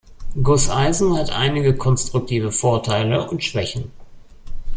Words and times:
Gusseisen 0.41 1.15
hat 1.15 1.29
einige 1.29 1.75
konstruktive 1.77 2.51
Vorteile 2.51 3.29
und 3.29 3.43
Schwächen. 3.43 3.91